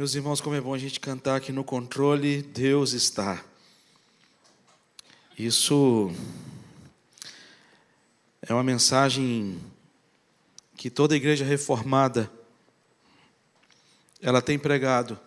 [0.00, 3.44] Meus irmãos, como é bom a gente cantar que no controle Deus está.
[5.38, 6.10] Isso
[8.40, 9.60] é uma mensagem
[10.74, 12.32] que toda igreja reformada
[14.22, 15.20] ela tem pregado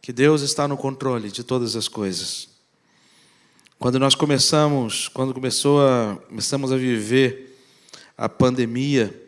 [0.00, 2.48] que Deus está no controle de todas as coisas.
[3.80, 7.58] Quando nós começamos, quando começou a, começamos a viver
[8.16, 9.27] a pandemia,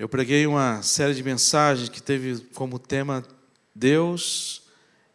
[0.00, 3.22] eu preguei uma série de mensagens que teve como tema
[3.74, 4.62] Deus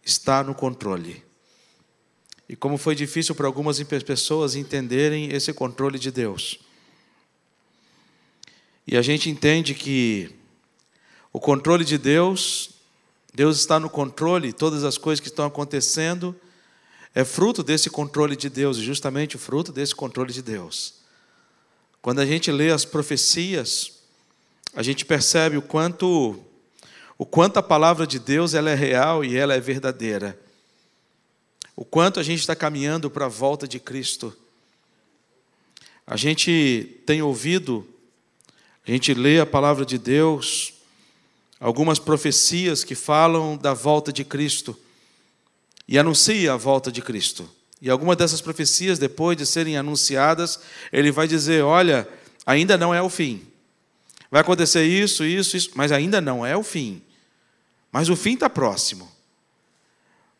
[0.03, 1.23] está no controle.
[2.47, 6.59] E como foi difícil para algumas pessoas entenderem esse controle de Deus.
[8.85, 10.29] E a gente entende que
[11.33, 12.69] o controle de Deus,
[13.33, 16.39] Deus está no controle, todas as coisas que estão acontecendo,
[17.15, 20.93] é fruto desse controle de Deus, justamente fruto desse controle de Deus.
[22.03, 23.94] Quando a gente lê as profecias,
[24.75, 26.37] a gente percebe o quanto
[27.17, 30.37] o quanto a palavra de Deus ela é real e ela é verdadeira.
[31.73, 34.35] O quanto a gente está caminhando para a volta de Cristo.
[36.05, 37.87] A gente tem ouvido,
[38.85, 40.73] a gente lê a palavra de Deus,
[41.57, 44.77] algumas profecias que falam da volta de Cristo
[45.87, 47.49] e anuncia a volta de Cristo.
[47.81, 50.59] E algumas dessas profecias, depois de serem anunciadas,
[50.91, 52.07] ele vai dizer: olha,
[52.45, 53.54] ainda não é o fim.
[54.35, 57.01] Vai acontecer isso, isso, isso, mas ainda não é o fim.
[57.89, 59.09] Mas o fim está próximo.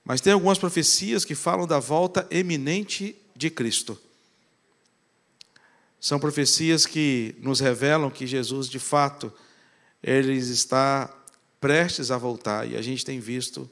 [0.03, 3.97] Mas tem algumas profecias que falam da volta eminente de Cristo.
[5.97, 9.31] São profecias que nos revelam que Jesus, de fato,
[10.03, 11.09] ele está
[11.61, 12.67] prestes a voltar.
[12.69, 13.69] E a gente tem visto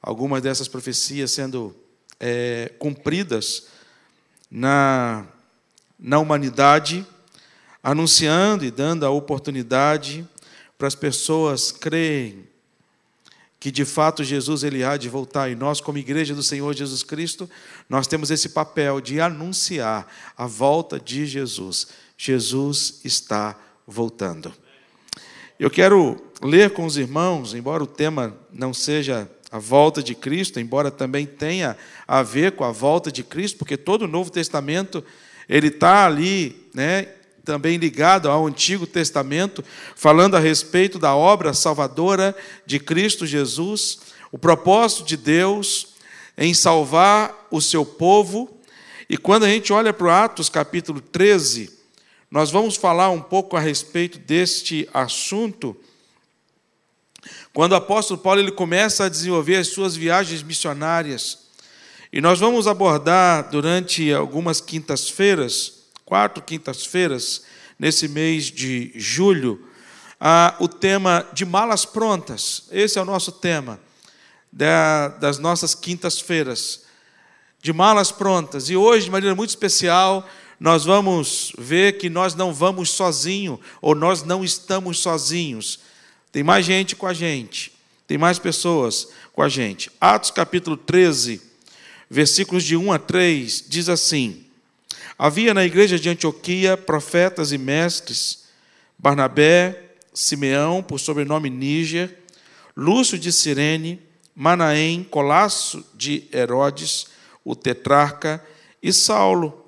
[0.00, 1.76] algumas dessas profecias sendo
[2.18, 3.66] é, cumpridas
[4.50, 5.26] na,
[5.98, 7.06] na humanidade
[7.82, 10.26] anunciando e dando a oportunidade
[10.78, 12.46] para as pessoas crerem
[13.62, 17.04] que de fato Jesus ele há de voltar e nós como igreja do Senhor Jesus
[17.04, 17.48] Cristo,
[17.88, 21.86] nós temos esse papel de anunciar a volta de Jesus.
[22.18, 23.56] Jesus está
[23.86, 24.52] voltando.
[25.60, 30.58] Eu quero ler com os irmãos, embora o tema não seja a volta de Cristo,
[30.58, 35.04] embora também tenha a ver com a volta de Cristo, porque todo o Novo Testamento
[35.48, 37.06] ele está ali, né,
[37.44, 39.64] também ligado ao Antigo Testamento,
[39.96, 43.98] falando a respeito da obra salvadora de Cristo Jesus,
[44.30, 45.88] o propósito de Deus
[46.38, 48.48] em salvar o seu povo.
[49.08, 51.70] E quando a gente olha para o Atos capítulo 13,
[52.30, 55.76] nós vamos falar um pouco a respeito deste assunto.
[57.52, 61.38] Quando o apóstolo Paulo ele começa a desenvolver as suas viagens missionárias,
[62.12, 67.42] e nós vamos abordar durante algumas quintas-feiras quatro quintas-feiras,
[67.78, 69.68] nesse mês de julho,
[70.20, 72.64] ah, o tema de malas prontas.
[72.70, 73.80] Esse é o nosso tema
[74.52, 76.82] da, das nossas quintas-feiras.
[77.60, 78.68] De malas prontas.
[78.70, 80.28] E hoje, de maneira muito especial,
[80.62, 85.80] nós vamos ver que nós não vamos sozinhos, ou nós não estamos sozinhos.
[86.30, 87.72] Tem mais gente com a gente,
[88.06, 89.90] tem mais pessoas com a gente.
[90.00, 91.42] Atos capítulo 13,
[92.08, 94.46] versículos de 1 a 3, diz assim:
[95.24, 98.46] Havia na igreja de Antioquia profetas e mestres,
[98.98, 102.18] Barnabé, Simeão, por sobrenome Níger,
[102.76, 104.02] Lúcio de Cirene,
[104.34, 107.06] Manaém, Colasso de Herodes,
[107.44, 108.44] o tetrarca,
[108.82, 109.64] e Saulo.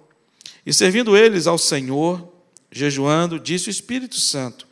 [0.67, 2.33] E servindo eles ao Senhor,
[2.69, 4.67] jejuando, disse o Espírito Santo: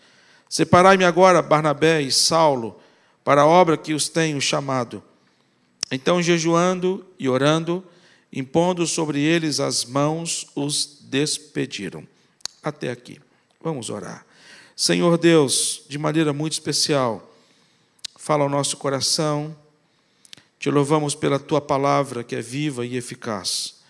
[0.49, 2.81] Separai-me agora Barnabé e Saulo
[3.23, 5.01] para a obra que os tenho chamado.
[5.93, 7.85] Então, jejuando e orando,
[8.33, 12.07] impondo sobre eles as mãos, os despediram.
[12.63, 13.21] Até aqui.
[13.61, 14.25] Vamos orar.
[14.75, 17.31] Senhor Deus, de maneira muito especial,
[18.17, 19.55] fala ao nosso coração.
[20.59, 23.83] Te louvamos pela tua palavra que é viva e eficaz.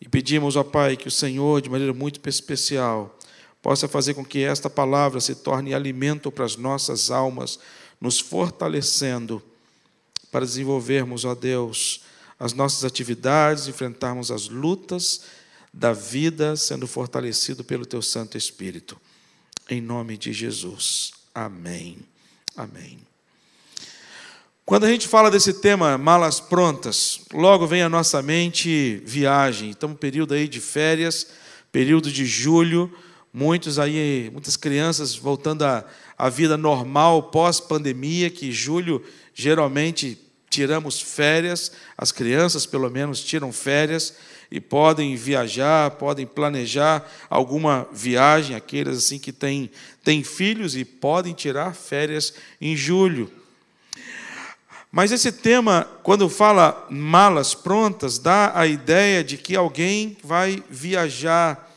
[0.00, 3.16] E pedimos, ó Pai, que o Senhor, de maneira muito especial,
[3.62, 7.58] possa fazer com que esta palavra se torne alimento para as nossas almas,
[8.00, 9.42] nos fortalecendo
[10.30, 12.02] para desenvolvermos, ó Deus,
[12.38, 15.22] as nossas atividades, enfrentarmos as lutas
[15.72, 18.98] da vida, sendo fortalecido pelo Teu Santo Espírito.
[19.68, 21.12] Em nome de Jesus.
[21.34, 21.98] Amém.
[22.56, 22.98] Amém.
[24.64, 29.70] Quando a gente fala desse tema, malas prontas, logo vem à nossa mente viagem.
[29.70, 31.28] Estamos um período aí de férias,
[31.70, 32.92] período de julho,
[33.32, 35.84] muitos aí, muitas crianças voltando à,
[36.18, 44.14] à vida normal pós-pandemia, que julho geralmente tiramos férias, as crianças pelo menos tiram férias
[44.50, 49.70] e podem viajar, podem planejar alguma viagem, aqueles assim que têm,
[50.04, 53.30] têm filhos e podem tirar férias em julho.
[54.90, 61.70] Mas esse tema, quando fala malas prontas, dá a ideia de que alguém vai viajar.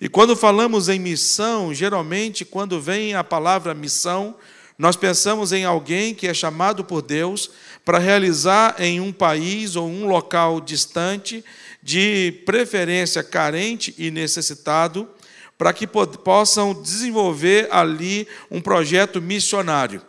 [0.00, 4.34] E quando falamos em missão, geralmente, quando vem a palavra missão,
[4.76, 7.50] nós pensamos em alguém que é chamado por Deus
[7.84, 11.44] para realizar em um país ou um local distante,
[11.82, 15.08] de preferência carente e necessitado,
[15.56, 20.02] para que possam desenvolver ali um projeto missionário.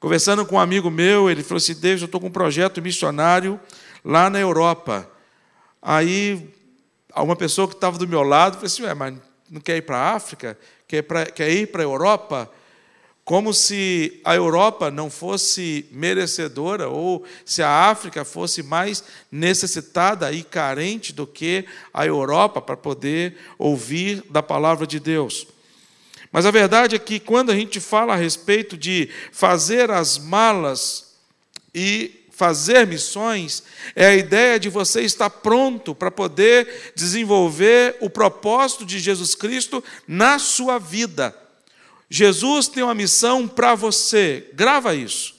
[0.00, 3.60] Conversando com um amigo meu, ele falou assim: Deus, eu estou com um projeto missionário
[4.04, 5.08] lá na Europa.
[5.82, 6.48] Aí,
[7.14, 9.14] uma pessoa que estava do meu lado falou assim: Ué, mas
[9.50, 10.58] não quer ir para a África?
[10.88, 12.50] Quer, quer ir para a Europa?
[13.30, 20.42] Como se a Europa não fosse merecedora ou se a África fosse mais necessitada e
[20.42, 25.46] carente do que a Europa para poder ouvir da palavra de Deus.
[26.32, 31.14] Mas a verdade é que quando a gente fala a respeito de fazer as malas
[31.72, 33.62] e fazer missões,
[33.94, 39.84] é a ideia de você estar pronto para poder desenvolver o propósito de Jesus Cristo
[40.08, 41.32] na sua vida.
[42.10, 45.38] Jesus tem uma missão para você, grava isso.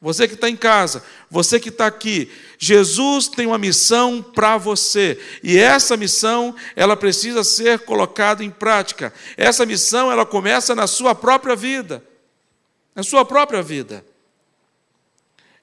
[0.00, 5.20] Você que está em casa, você que está aqui, Jesus tem uma missão para você
[5.42, 9.12] e essa missão ela precisa ser colocada em prática.
[9.36, 12.02] Essa missão ela começa na sua própria vida,
[12.94, 14.04] na sua própria vida.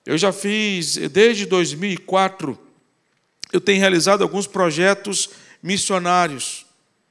[0.05, 2.59] Eu já fiz desde 2004,
[3.51, 5.29] eu tenho realizado alguns projetos
[5.63, 6.65] missionários,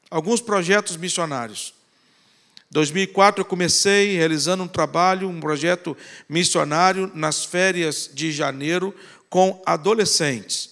[0.09, 1.74] alguns projetos missionários.
[2.75, 5.97] 2004 eu comecei realizando um trabalho, um projeto
[6.29, 8.93] missionário nas férias de janeiro
[9.31, 10.71] com adolescentes.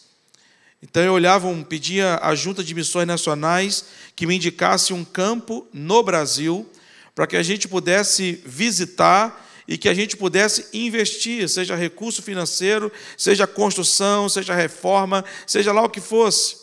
[0.82, 3.84] Então eu olhava, pedia à Junta de Missões Nacionais
[4.16, 6.68] que me indicasse um campo no Brasil
[7.14, 12.90] para que a gente pudesse visitar e que a gente pudesse investir, seja recurso financeiro,
[13.16, 16.56] seja construção, seja reforma, seja lá o que fosse.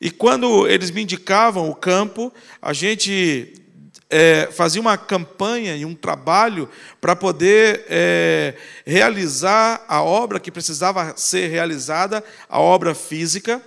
[0.00, 3.61] E quando eles me indicavam o campo, a gente
[4.12, 6.68] é, fazia uma campanha e um trabalho
[7.00, 8.54] para poder é,
[8.84, 13.60] realizar a obra que precisava ser realizada, a obra física.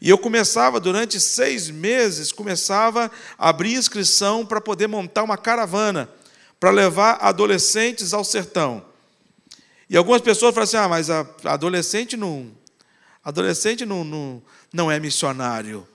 [0.00, 6.08] E eu começava, durante seis meses, começava a abrir inscrição para poder montar uma caravana,
[6.60, 8.84] para levar adolescentes ao sertão.
[9.88, 12.52] E algumas pessoas falam assim, ah, mas a adolescente não,
[13.24, 14.40] adolescente não, não,
[14.72, 15.86] não é missionário.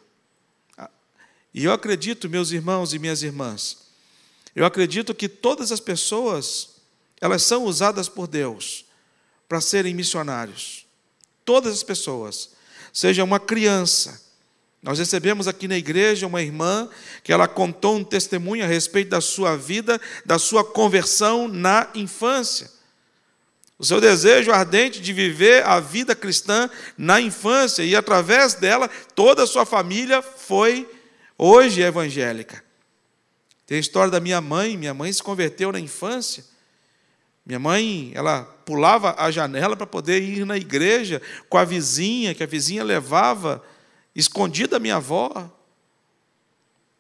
[1.54, 3.85] E eu acredito, meus irmãos e minhas irmãs,
[4.56, 6.76] eu acredito que todas as pessoas,
[7.20, 8.86] elas são usadas por Deus
[9.50, 10.86] para serem missionários.
[11.44, 12.52] Todas as pessoas.
[12.94, 14.24] Seja uma criança.
[14.82, 16.90] Nós recebemos aqui na igreja uma irmã
[17.24, 22.72] que ela contou um testemunho a respeito da sua vida, da sua conversão na infância.
[23.78, 29.44] O seu desejo ardente de viver a vida cristã na infância e através dela toda
[29.44, 30.90] a sua família foi
[31.38, 32.65] hoje evangélica.
[33.66, 36.44] Tem a história da minha mãe, minha mãe se converteu na infância.
[37.46, 42.44] Minha mãe, ela pulava a janela para poder ir na igreja com a vizinha, que
[42.44, 43.64] a vizinha levava
[44.16, 45.52] escondida da minha avó.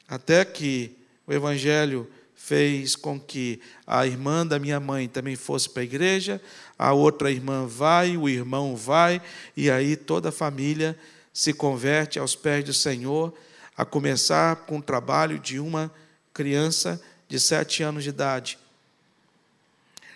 [0.07, 0.95] Até que
[1.25, 6.39] o evangelho fez com que a irmã da minha mãe também fosse para a igreja,
[6.77, 9.19] a outra irmã vai, o irmão vai,
[9.57, 10.95] e aí toda a família
[11.33, 13.33] se converte aos pés do Senhor,
[13.75, 15.91] a começar com o trabalho de uma
[16.35, 18.59] criança de sete anos de idade.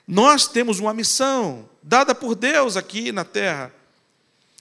[0.06, 3.74] Nós temos uma missão dada por Deus aqui na terra.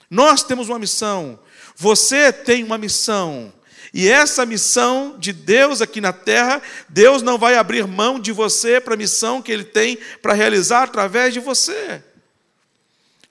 [0.08, 1.38] Nós temos uma missão.
[1.74, 3.52] Você tem uma missão.
[3.92, 8.80] E essa missão de Deus aqui na terra, Deus não vai abrir mão de você
[8.80, 12.04] para a missão que Ele tem para realizar através de você.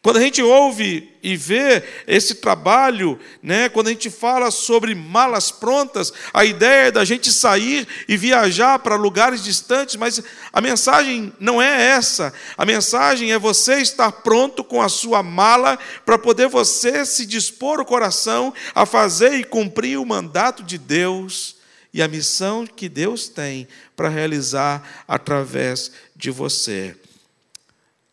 [0.08, 5.52] Quando a gente ouve e vê esse trabalho, né, quando a gente fala sobre malas
[5.52, 10.24] prontas, a ideia é da gente sair e viajar para lugares distantes, mas
[10.54, 12.34] a mensagem não é essa.
[12.58, 17.82] A mensagem é você estar pronto com a sua mala para poder você se dispor
[17.82, 21.58] o coração a fazer e cumprir o mandato de Deus
[21.94, 26.96] e a missão que Deus tem para realizar através de você.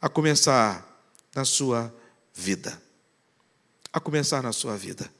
[0.03, 0.93] A começar
[1.35, 1.93] na sua
[2.35, 2.81] vida.
[3.93, 5.11] A começar na sua vida.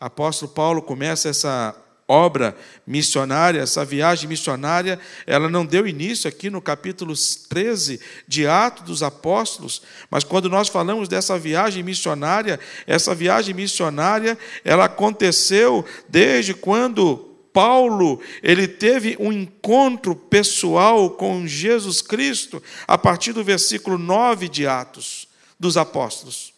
[0.00, 1.74] Apóstolo Paulo começa essa
[2.06, 7.14] obra missionária, essa viagem missionária, ela não deu início aqui no capítulo
[7.48, 14.36] 13 de Atos dos Apóstolos, mas quando nós falamos dessa viagem missionária, essa viagem missionária,
[14.64, 23.32] ela aconteceu desde quando Paulo, ele teve um encontro pessoal com Jesus Cristo, a partir
[23.32, 26.52] do versículo 9 de Atos dos Apóstolos.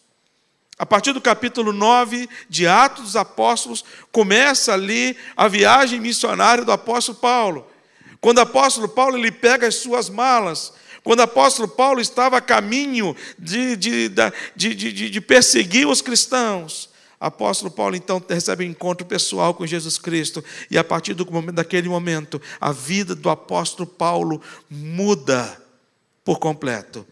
[0.75, 6.71] A partir do capítulo 9 de Atos dos Apóstolos, começa ali a viagem missionária do
[6.71, 7.67] apóstolo Paulo.
[8.19, 10.73] Quando o apóstolo Paulo ele pega as suas malas,
[11.03, 16.89] quando o apóstolo Paulo estava a caminho de, de, de, de, de perseguir os cristãos,
[17.19, 21.55] apóstolo Paulo então recebe um encontro pessoal com Jesus Cristo, e a partir do momento,
[21.55, 25.61] daquele momento, a vida do apóstolo Paulo muda
[26.23, 27.05] por completo.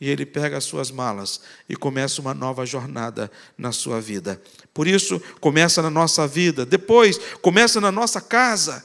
[0.00, 4.40] E ele pega as suas malas e começa uma nova jornada na sua vida.
[4.72, 8.84] Por isso, começa na nossa vida, depois, começa na nossa casa.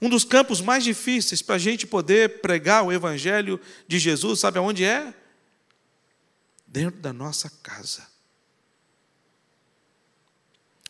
[0.00, 4.58] Um dos campos mais difíceis para a gente poder pregar o Evangelho de Jesus, sabe
[4.58, 5.12] aonde é?
[6.70, 8.06] Dentro da nossa casa.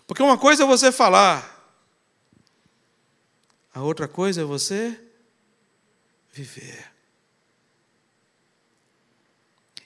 [0.07, 1.75] Porque uma coisa é você falar,
[3.73, 5.01] a outra coisa é você
[6.31, 6.91] viver.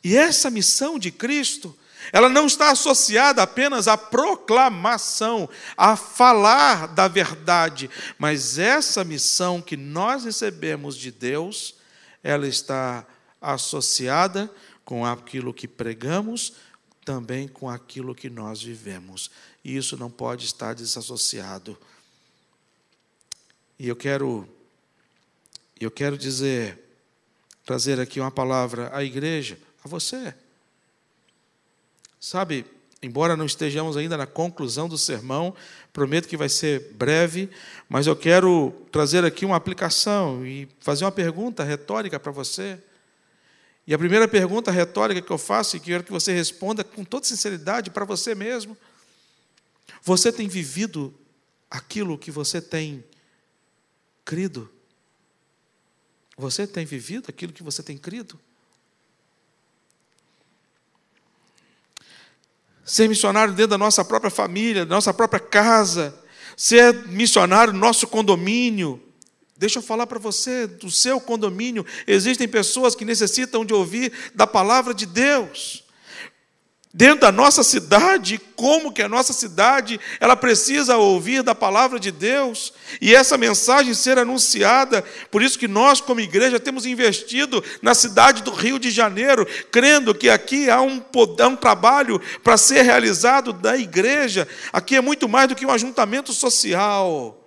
[0.02, 1.78] E essa missão de Cristo,
[2.12, 9.76] ela não está associada apenas à proclamação, a falar da verdade, mas essa missão que
[9.76, 11.76] nós recebemos de Deus,
[12.22, 13.06] ela está
[13.40, 14.50] associada
[14.84, 16.54] com aquilo que pregamos,
[17.04, 19.30] também com aquilo que nós vivemos.
[19.64, 21.76] E isso não pode estar desassociado.
[23.78, 24.48] E eu quero
[25.80, 26.78] eu quero dizer
[27.64, 30.34] trazer aqui uma palavra à igreja a você.
[32.20, 32.64] Sabe,
[33.02, 35.54] embora não estejamos ainda na conclusão do sermão,
[35.92, 37.50] prometo que vai ser breve,
[37.88, 42.78] mas eu quero trazer aqui uma aplicação e fazer uma pergunta retórica para você.
[43.86, 47.04] E a primeira pergunta retórica que eu faço e que quero que você responda com
[47.04, 48.76] toda sinceridade para você mesmo:
[50.02, 51.14] Você tem vivido
[51.70, 53.04] aquilo que você tem
[54.24, 54.70] crido?
[56.36, 58.40] Você tem vivido aquilo que você tem crido?
[62.84, 66.14] ser missionário dentro da nossa própria família, da nossa própria casa,
[66.56, 69.02] ser missionário no nosso condomínio.
[69.56, 74.46] Deixa eu falar para você, do seu condomínio, existem pessoas que necessitam de ouvir da
[74.46, 75.84] palavra de Deus
[76.94, 82.12] dentro da nossa cidade, como que a nossa cidade, ela precisa ouvir da palavra de
[82.12, 85.02] Deus e essa mensagem ser anunciada.
[85.28, 90.14] Por isso que nós como igreja temos investido na cidade do Rio de Janeiro, crendo
[90.14, 91.02] que aqui há um,
[91.40, 94.46] há um trabalho para ser realizado da igreja.
[94.73, 97.43] Aqui é muito mais do que um ajuntamento social.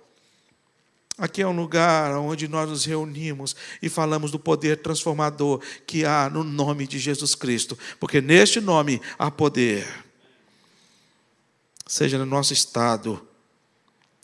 [1.18, 6.30] Aqui é um lugar onde nós nos reunimos e falamos do poder transformador que há
[6.30, 9.84] no nome de Jesus Cristo, porque neste nome há poder.
[11.84, 13.26] Seja no nosso estado,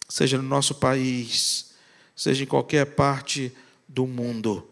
[0.09, 1.73] seja no nosso país,
[2.15, 3.53] seja em qualquer parte
[3.89, 4.65] do mundo,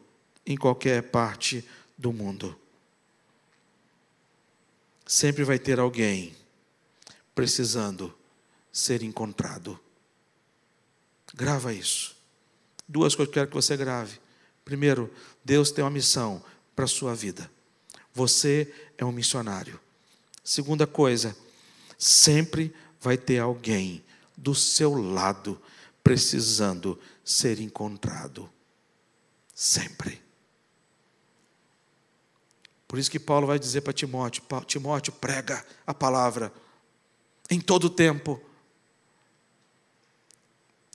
[0.47, 1.65] em qualquer parte
[1.99, 2.57] do mundo.
[5.05, 6.37] Sempre vai ter alguém
[7.35, 8.15] precisando
[8.73, 9.81] ser encontrado.
[11.35, 12.17] Grava isso.
[12.89, 14.21] Duas coisas que eu quero que você grave.
[14.65, 15.13] Primeiro,
[15.45, 16.43] Deus tem uma missão
[16.75, 17.51] para a sua vida.
[18.15, 19.81] Você é um missionário.
[20.45, 21.37] Segunda coisa,
[21.97, 24.05] sempre vai ter alguém
[24.37, 25.61] do seu lado
[26.03, 28.51] precisando ser encontrado.
[29.55, 30.21] Sempre.
[32.89, 36.53] Por isso que Paulo vai dizer para Timóteo: Timóteo, prega a palavra
[37.49, 38.41] em todo o tempo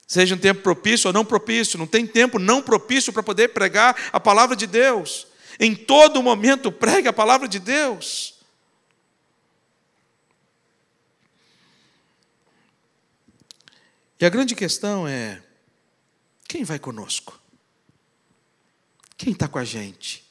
[0.07, 4.09] Seja um tempo propício ou não propício, não tem tempo não propício para poder pregar
[4.13, 5.27] a palavra de Deus.
[5.59, 8.35] Em todo momento pregue a palavra de Deus.
[14.19, 15.43] E a grande questão é:
[16.47, 17.39] quem vai conosco?
[19.17, 20.26] Quem está com a gente?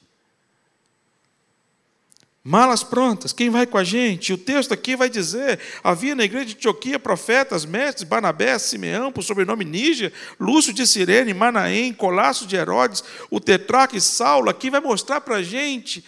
[2.49, 4.33] Malas prontas, quem vai com a gente?
[4.33, 9.25] O texto aqui vai dizer: havia na igreja de Antioquia profetas, mestres, Barnabé, Simeão, por
[9.25, 14.49] sobrenome Níger, Lúcio de Sirene, Manaém, Colasso de Herodes, o tetraque Saulo.
[14.49, 16.05] Aqui vai mostrar para a gente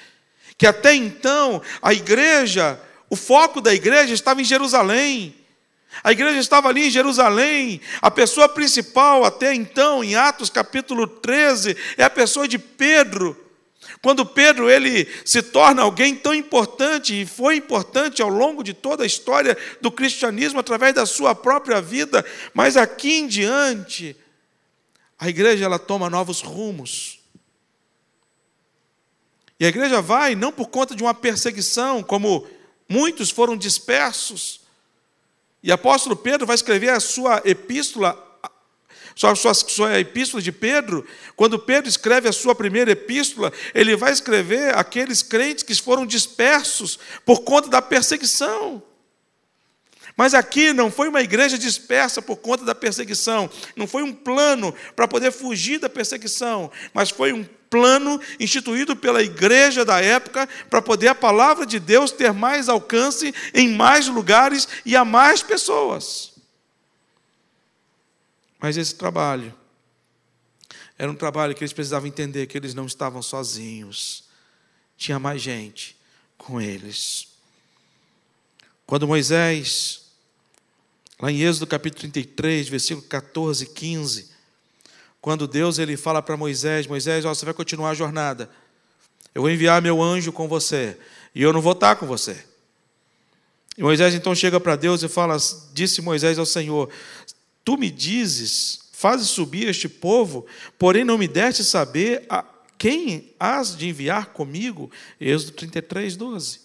[0.56, 2.80] que até então a igreja,
[3.10, 5.34] o foco da igreja estava em Jerusalém.
[6.04, 7.80] A igreja estava ali em Jerusalém.
[8.00, 13.47] A pessoa principal até então, em Atos capítulo 13, é a pessoa de Pedro.
[14.02, 19.02] Quando Pedro ele se torna alguém tão importante e foi importante ao longo de toda
[19.02, 22.24] a história do cristianismo através da sua própria vida,
[22.54, 24.16] mas aqui em diante
[25.18, 27.18] a igreja ela toma novos rumos.
[29.58, 32.46] E a igreja vai não por conta de uma perseguição, como
[32.88, 34.60] muitos foram dispersos.
[35.60, 38.27] E apóstolo Pedro vai escrever a sua epístola
[39.18, 44.12] sua, sua, sua epístola de Pedro, quando Pedro escreve a sua primeira epístola, ele vai
[44.12, 48.80] escrever aqueles crentes que foram dispersos por conta da perseguição.
[50.16, 54.72] Mas aqui não foi uma igreja dispersa por conta da perseguição, não foi um plano
[54.94, 60.80] para poder fugir da perseguição, mas foi um plano instituído pela igreja da época para
[60.80, 66.37] poder a palavra de Deus ter mais alcance em mais lugares e a mais pessoas.
[68.58, 69.54] Mas esse trabalho
[70.98, 74.24] era um trabalho que eles precisavam entender que eles não estavam sozinhos.
[74.96, 75.96] Tinha mais gente
[76.36, 77.28] com eles.
[78.84, 80.02] Quando Moisés,
[81.20, 84.30] lá em Êxodo capítulo 33, versículo 14 e 15,
[85.20, 88.50] quando Deus ele fala para Moisés, Moisés, ó, você vai continuar a jornada.
[89.34, 90.98] Eu vou enviar meu anjo com você,
[91.34, 92.44] e eu não vou estar com você.
[93.76, 95.36] E Moisés então chega para Deus e fala:
[95.72, 96.90] Disse Moisés ao Senhor:
[97.68, 100.46] Tu me dizes, fazes subir este povo,
[100.78, 102.42] porém não me deste saber a
[102.78, 104.90] quem has de enviar comigo?
[105.20, 106.60] Êxodo 33, 12.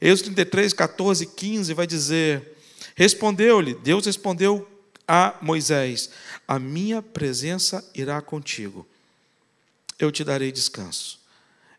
[0.00, 2.56] Êxodo 33, 14, 15 vai dizer:
[2.96, 4.66] Respondeu-lhe, Deus respondeu
[5.06, 6.08] a Moisés:
[6.48, 8.86] A minha presença irá contigo,
[9.98, 11.20] eu te darei descanso.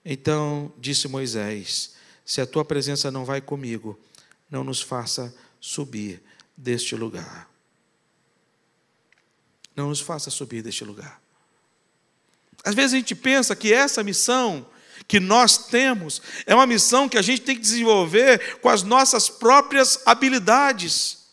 [0.05, 3.99] Então disse Moisés: Se a tua presença não vai comigo,
[4.47, 6.21] não nos faça subir
[6.55, 7.54] deste lugar
[9.75, 11.21] não nos faça subir deste lugar.
[12.63, 14.65] Às vezes a gente pensa que essa missão
[15.07, 19.29] que nós temos é uma missão que a gente tem que desenvolver com as nossas
[19.29, 21.25] próprias habilidades.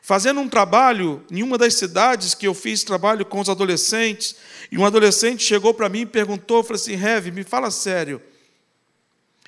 [0.00, 4.36] Fazendo um trabalho em uma das cidades que eu fiz trabalho com os adolescentes,
[4.70, 8.22] e um adolescente chegou para mim e perguntou, falou assim, Rev, me fala sério,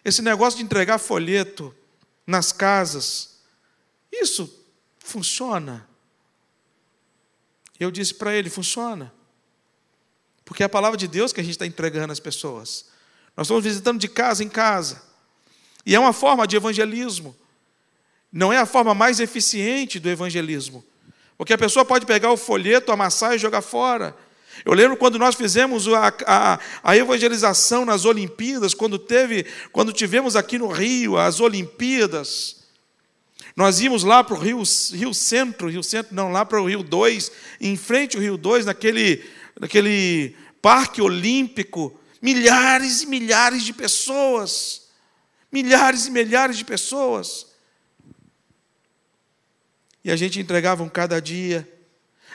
[0.05, 1.75] esse negócio de entregar folheto
[2.27, 3.37] nas casas,
[4.11, 4.65] isso
[4.99, 5.87] funciona?
[7.79, 9.13] Eu disse para ele: funciona.
[10.45, 12.87] Porque é a palavra de Deus que a gente está entregando às pessoas.
[13.37, 15.03] Nós estamos visitando de casa em casa.
[15.85, 17.37] E é uma forma de evangelismo.
[18.33, 20.85] Não é a forma mais eficiente do evangelismo.
[21.37, 24.17] Porque a pessoa pode pegar o folheto, amassar e jogar fora.
[24.65, 30.35] Eu lembro quando nós fizemos a, a, a, evangelização nas Olimpíadas, quando teve, quando tivemos
[30.35, 32.66] aqui no Rio as Olimpíadas.
[33.57, 36.83] Nós íamos lá para o Rio, Rio Centro, Rio Centro, não, lá para o Rio
[36.83, 39.25] 2, em frente ao Rio 2, naquele,
[39.59, 44.89] naquele parque olímpico, milhares e milhares de pessoas.
[45.51, 47.47] Milhares e milhares de pessoas.
[50.05, 51.67] E a gente entregava um cada dia.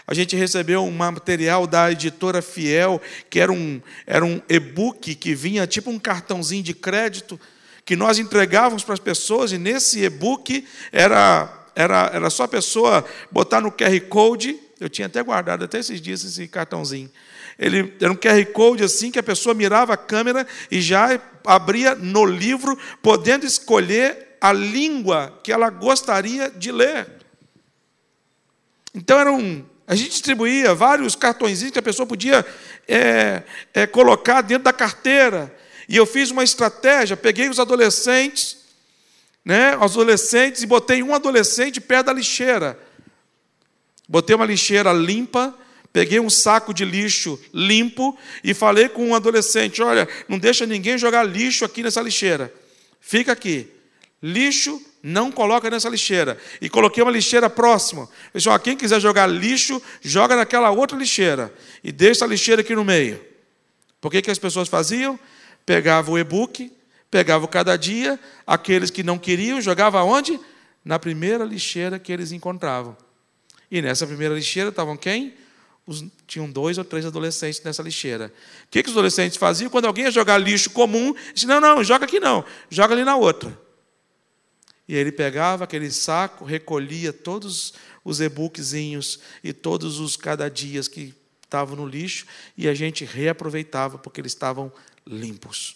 [0.07, 5.35] A gente recebeu um material da editora Fiel, que era um, era um e-book que
[5.35, 7.39] vinha tipo um cartãozinho de crédito
[7.85, 13.05] que nós entregávamos para as pessoas, e nesse e-book era, era, era só a pessoa
[13.31, 17.09] botar no QR Code, eu tinha até guardado até esses dias esse cartãozinho.
[17.57, 21.93] Ele era um QR Code assim que a pessoa mirava a câmera e já abria
[21.93, 27.07] no livro, podendo escolher a língua que ela gostaria de ler.
[28.93, 32.45] Então era um, a gente distribuía vários cartõezinhos que a pessoa podia
[32.87, 35.53] é, é, colocar dentro da carteira.
[35.87, 38.57] E eu fiz uma estratégia, peguei os adolescentes,
[39.43, 42.79] né, os adolescentes, e botei um adolescente perto da lixeira.
[44.07, 45.53] Botei uma lixeira limpa,
[45.93, 50.97] peguei um saco de lixo limpo e falei com um adolescente: olha, não deixa ninguém
[50.97, 52.53] jogar lixo aqui nessa lixeira.
[52.99, 53.67] Fica aqui.
[54.21, 56.37] Lixo não coloca nessa lixeira.
[56.61, 58.07] E coloquei uma lixeira próxima.
[58.47, 61.53] ó, quem quiser jogar lixo, joga naquela outra lixeira.
[61.83, 63.19] E deixa a lixeira aqui no meio.
[63.99, 65.19] Por que, que as pessoas faziam?
[65.65, 66.71] Pegava o e-book,
[67.09, 70.39] pegava cada dia, aqueles que não queriam, jogava onde?
[70.83, 72.95] Na primeira lixeira que eles encontravam.
[73.69, 75.33] E nessa primeira lixeira estavam quem?
[75.85, 78.33] Os, tinham dois ou três adolescentes nessa lixeira.
[78.65, 79.69] O que, que os adolescentes faziam?
[79.69, 83.15] Quando alguém ia jogar lixo comum, disse: não, não, joga aqui não, joga ali na
[83.15, 83.57] outra.
[84.87, 91.13] E ele pegava aquele saco, recolhia todos os e-bookzinhos e todos os cada dias que
[91.43, 92.25] estavam no lixo,
[92.57, 94.71] e a gente reaproveitava, porque eles estavam
[95.05, 95.75] limpos.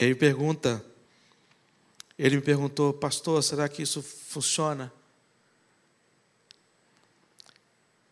[0.00, 0.84] E aí pergunta,
[2.18, 4.92] ele me perguntou, pastor, será que isso funciona?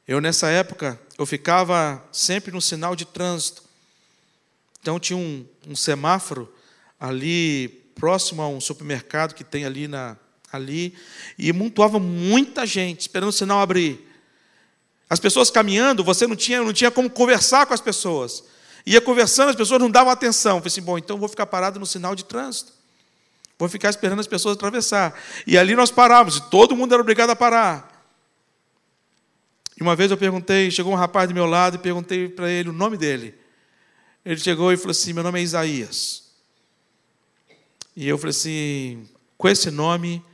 [0.06, 3.62] Eu, nessa época, eu ficava sempre no sinal de trânsito.
[4.80, 6.52] Então, tinha um, um semáforo
[6.98, 10.16] ali próximo a um supermercado que tem ali, na,
[10.52, 10.94] ali
[11.38, 14.11] e montuava muita gente esperando o sinal abrir.
[15.12, 18.44] As pessoas caminhando, você não tinha, não tinha como conversar com as pessoas.
[18.86, 20.52] Ia conversando, as pessoas não davam atenção.
[20.52, 22.72] Eu falei assim, bom, então vou ficar parado no sinal de trânsito.
[23.58, 25.14] Vou ficar esperando as pessoas atravessar.
[25.46, 28.06] E ali nós parávamos, e todo mundo era obrigado a parar.
[29.78, 32.70] E uma vez eu perguntei, chegou um rapaz do meu lado e perguntei para ele
[32.70, 33.34] o nome dele.
[34.24, 36.22] Ele chegou e falou assim: Meu nome é Isaías.
[37.94, 40.24] E eu falei assim: Com esse nome,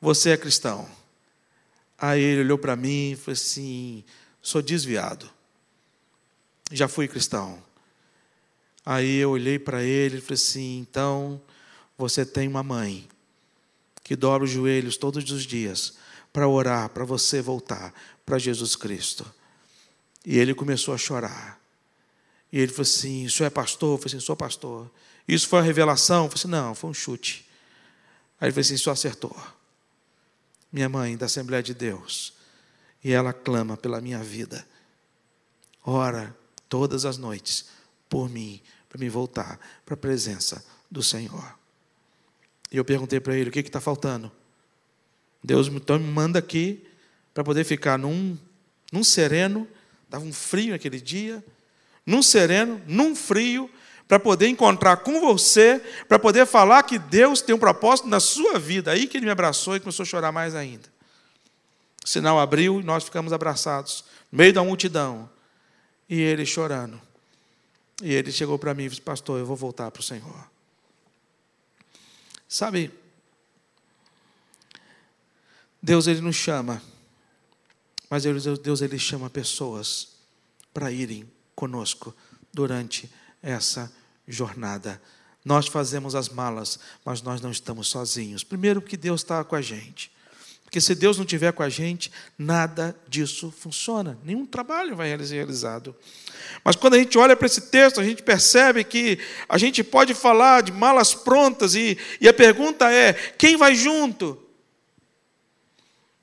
[0.00, 0.88] você é cristão.
[2.02, 4.02] Aí ele olhou para mim e falou assim:
[4.42, 5.30] Sou desviado.
[6.72, 7.62] Já fui cristão.
[8.84, 11.40] Aí eu olhei para ele e falei assim: Então,
[11.96, 13.08] você tem uma mãe
[14.02, 15.94] que dobra os joelhos todos os dias
[16.32, 17.94] para orar, para você voltar
[18.26, 19.24] para Jesus Cristo.
[20.26, 21.60] E ele começou a chorar.
[22.52, 23.94] E ele falou assim: O senhor é pastor?
[23.94, 24.90] Eu falei assim: Sou pastor.
[25.28, 26.24] Isso foi uma revelação?
[26.24, 27.48] Eu falei assim: Não, foi um chute.
[28.40, 29.61] Aí ele falou assim: Só acertou
[30.72, 32.32] minha mãe da Assembleia de Deus,
[33.04, 34.66] e ela clama pela minha vida.
[35.84, 36.34] Ora
[36.68, 37.66] todas as noites
[38.08, 41.58] por mim, para me voltar para a presença do Senhor.
[42.70, 44.32] E eu perguntei para ele: o que está faltando?
[45.42, 46.86] Deus então me manda aqui
[47.34, 48.38] para poder ficar num,
[48.92, 49.66] num sereno,
[50.04, 51.44] estava um frio naquele dia,
[52.06, 53.70] num sereno, num frio,
[54.06, 58.58] para poder encontrar com você, para poder falar que Deus tem um propósito na sua
[58.58, 58.90] vida.
[58.90, 60.88] Aí que ele me abraçou e começou a chorar mais ainda.
[62.04, 65.30] O sinal abriu e nós ficamos abraçados, no meio da multidão.
[66.08, 67.00] E ele chorando.
[68.02, 70.50] E ele chegou para mim e disse: Pastor, eu vou voltar para o Senhor.
[72.48, 72.92] Sabe,
[75.82, 76.82] Deus ele nos chama,
[78.10, 80.08] mas Deus ele chama pessoas
[80.74, 82.14] para irem conosco
[82.52, 83.10] durante
[83.42, 83.92] essa
[84.26, 85.00] jornada.
[85.44, 88.44] Nós fazemos as malas, mas nós não estamos sozinhos.
[88.44, 90.12] Primeiro, porque Deus está com a gente.
[90.72, 95.34] Porque se Deus não estiver com a gente, nada disso funciona, nenhum trabalho vai ser
[95.34, 95.94] realizado.
[96.64, 100.14] Mas quando a gente olha para esse texto, a gente percebe que a gente pode
[100.14, 104.41] falar de malas prontas, e, e a pergunta é: quem vai junto?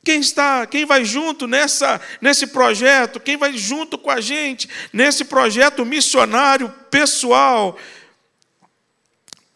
[0.03, 5.25] Quem está, quem vai junto nessa, nesse projeto, quem vai junto com a gente nesse
[5.25, 7.77] projeto missionário pessoal?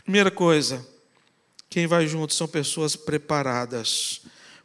[0.03, 0.85] Primeira coisa,
[1.69, 4.21] quem vai junto são pessoas preparadas.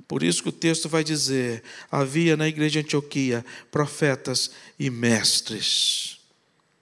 [0.09, 6.19] Por isso que o texto vai dizer: havia na igreja de Antioquia profetas e mestres.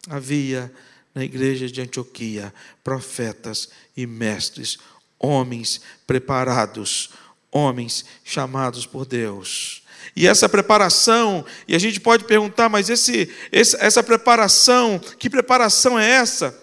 [0.08, 0.72] Havia
[1.14, 2.52] na igreja de Antioquia
[2.84, 4.78] profetas e mestres,
[5.18, 7.10] homens preparados,
[7.56, 9.82] homens chamados por Deus.
[10.14, 16.08] E essa preparação, e a gente pode perguntar, mas esse, essa preparação, que preparação é
[16.08, 16.56] essa?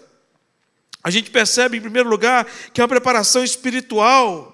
[1.02, 4.50] A gente percebe, em primeiro lugar, que é uma preparação espiritual.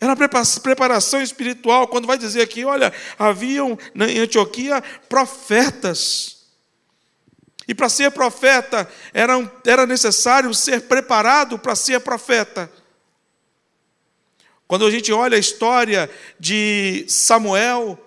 [0.00, 0.28] Era uma
[0.62, 6.44] preparação espiritual, quando vai dizer aqui, olha, haviam em Antioquia profetas.
[7.66, 12.70] E para ser profeta, era, era necessário ser preparado para ser profeta.
[14.66, 17.98] Quando a gente olha a história de Samuel,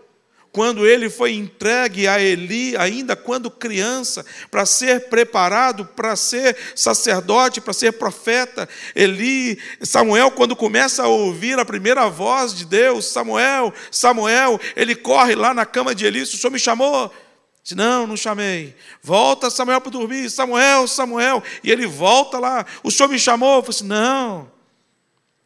[0.58, 7.62] quando ele foi entregue a Eli, ainda quando criança, para ser preparado para ser sacerdote,
[7.62, 8.67] para ser profeta.
[8.96, 15.36] Eli, Samuel, quando começa a ouvir a primeira voz de Deus, Samuel, Samuel, ele corre
[15.36, 17.13] lá na cama de Eli, o senhor me chamou?
[17.62, 18.76] Diz, não, não chamei.
[19.04, 20.28] Volta Samuel para dormir.
[20.32, 21.43] Samuel, Samuel.
[21.63, 22.65] E ele volta lá.
[22.82, 23.58] O senhor me chamou?
[23.58, 24.50] Eu falei assim, não.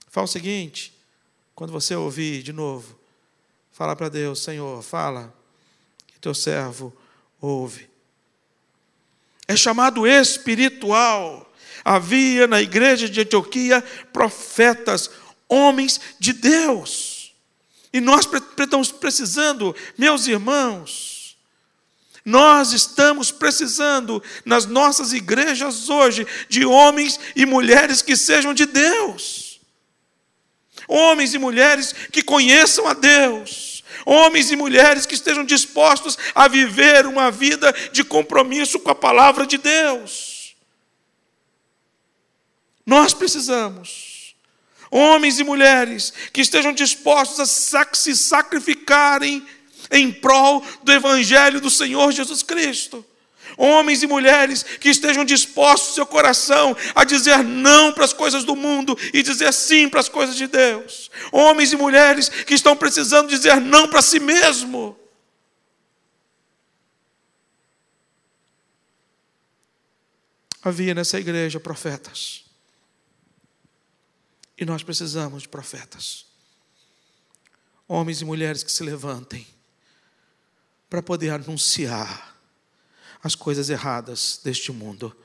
[0.07, 0.93] Fala o seguinte:
[1.55, 2.97] quando você ouvir de novo,
[3.71, 5.33] fala para Deus: Senhor, fala,
[6.07, 6.95] que teu servo
[7.39, 7.89] ouve.
[9.47, 11.47] É chamado espiritual.
[11.83, 13.81] Havia na igreja de Antioquia
[14.13, 15.09] profetas,
[15.49, 17.33] homens de Deus.
[17.91, 21.35] E nós estamos precisando, meus irmãos,
[22.23, 29.50] nós estamos precisando nas nossas igrejas hoje de homens e mulheres que sejam de Deus
[30.91, 37.05] homens e mulheres que conheçam a Deus, homens e mulheres que estejam dispostos a viver
[37.05, 40.53] uma vida de compromisso com a palavra de Deus.
[42.85, 44.35] Nós precisamos,
[44.89, 49.47] homens e mulheres que estejam dispostos a se sacrificarem
[49.89, 53.05] em prol do Evangelho do Senhor Jesus Cristo.
[53.57, 58.55] Homens e mulheres que estejam dispostos, seu coração, a dizer não para as coisas do
[58.55, 61.09] mundo e dizer sim para as coisas de Deus.
[61.31, 64.97] Homens e mulheres que estão precisando dizer não para si mesmo.
[70.63, 72.45] Havia nessa igreja profetas.
[74.57, 76.25] E nós precisamos de profetas.
[77.87, 79.47] Homens e mulheres que se levantem
[80.87, 82.30] para poder anunciar
[83.23, 85.15] as coisas erradas deste mundo.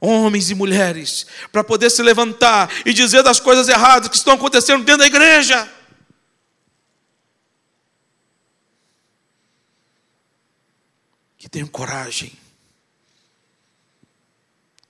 [0.00, 4.84] Homens e mulheres, para poder se levantar e dizer das coisas erradas que estão acontecendo
[4.84, 5.70] dentro da igreja.
[11.36, 12.32] Que tenham coragem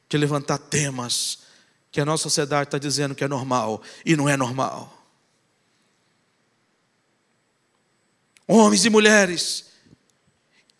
[0.09, 1.41] de levantar temas
[1.91, 4.95] que a nossa sociedade está dizendo que é normal e não é normal.
[8.47, 9.67] Homens e mulheres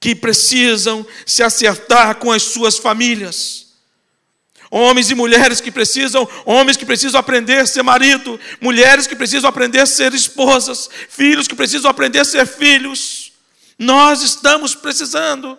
[0.01, 3.67] que precisam se acertar com as suas famílias.
[4.71, 9.49] Homens e mulheres que precisam, homens que precisam aprender a ser marido, mulheres que precisam
[9.49, 13.33] aprender a ser esposas, filhos que precisam aprender a ser filhos.
[13.79, 15.59] Nós estamos precisando.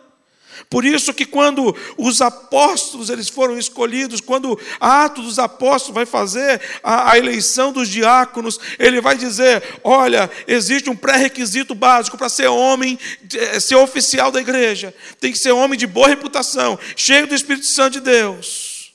[0.69, 6.61] Por isso que quando os apóstolos eles foram escolhidos, quando Atos dos Apóstolos vai fazer
[6.83, 12.47] a, a eleição dos diáconos, ele vai dizer: olha, existe um pré-requisito básico para ser
[12.49, 12.99] homem,
[13.33, 14.93] eh, ser oficial da igreja.
[15.19, 18.93] Tem que ser homem de boa reputação, cheio do Espírito Santo de Deus.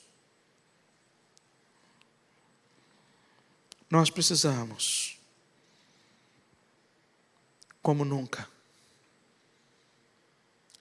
[3.89, 5.17] Nós precisamos,
[7.81, 8.47] como nunca,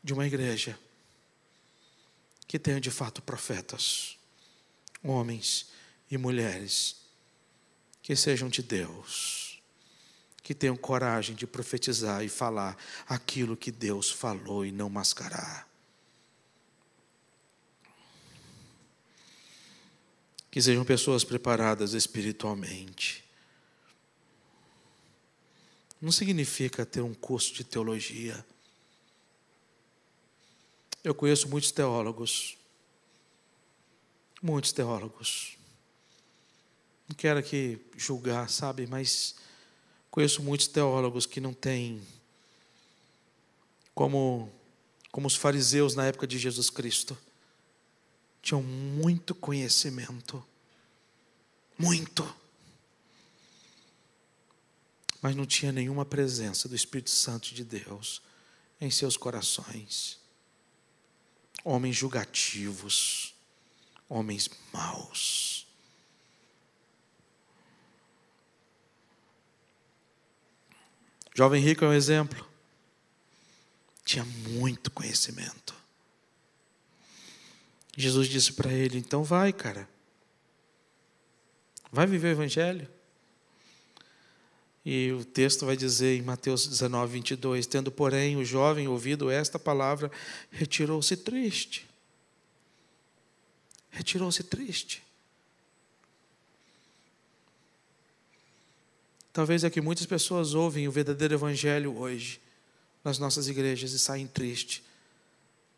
[0.02, 0.78] de uma igreja
[2.54, 4.16] que tenha de fato profetas,
[5.02, 5.72] homens
[6.08, 6.94] e mulheres
[8.00, 9.60] que sejam de Deus,
[10.40, 12.76] que tenham coragem de profetizar e falar
[13.08, 15.68] aquilo que Deus falou e não mascarar.
[20.48, 23.24] Que sejam pessoas preparadas espiritualmente.
[26.00, 28.46] Não significa ter um curso de teologia
[31.04, 32.56] eu conheço muitos teólogos.
[34.42, 35.58] Muitos teólogos.
[37.06, 39.34] Não quero aqui julgar, sabe, mas
[40.10, 42.02] conheço muitos teólogos que não têm
[43.94, 44.50] como
[45.12, 47.16] como os fariseus na época de Jesus Cristo.
[48.42, 50.44] Tinham muito conhecimento.
[51.78, 52.34] Muito.
[55.22, 58.20] Mas não tinha nenhuma presença do Espírito Santo de Deus
[58.80, 60.23] em seus corações
[61.64, 63.35] homens julgativos,
[64.09, 65.66] homens maus.
[71.35, 72.46] Jovem rico é um exemplo.
[74.05, 75.74] Tinha muito conhecimento.
[77.96, 79.88] Jesus disse para ele: então vai, cara.
[81.90, 82.93] Vai viver o Evangelho.
[84.85, 89.59] E o texto vai dizer em Mateus 19, 22: Tendo, porém, o jovem ouvido esta
[89.59, 90.11] palavra,
[90.51, 91.88] retirou-se triste.
[93.90, 95.03] Retirou-se triste.
[99.33, 102.40] Talvez é que muitas pessoas ouvem o verdadeiro evangelho hoje
[103.03, 104.83] nas nossas igrejas e saem tristes.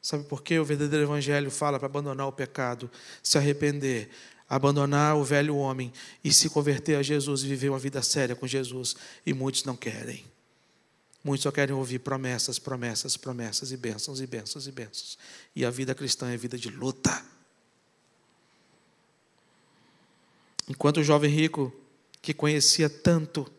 [0.02, 0.58] Sabe por quê?
[0.58, 2.90] O verdadeiro evangelho fala para abandonar o pecado,
[3.22, 4.10] se arrepender,
[4.48, 8.46] abandonar o velho homem e se converter a Jesus e viver uma vida séria com
[8.46, 8.94] Jesus.
[9.24, 10.24] E muitos não querem.
[11.26, 15.18] Muitos só querem ouvir promessas, promessas, promessas e bênçãos e bênçãos e bênçãos.
[15.56, 17.24] E a vida cristã é vida de luta.
[20.68, 21.72] Enquanto o jovem rico,
[22.22, 23.50] que conhecia tanto